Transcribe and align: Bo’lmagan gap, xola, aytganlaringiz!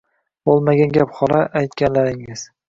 Bo’lmagan 0.49 0.95
gap, 0.95 1.11
xola, 1.19 1.43
aytganlaringiz! 1.63 2.49